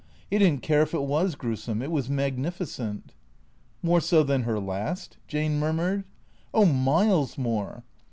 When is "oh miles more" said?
6.55-7.83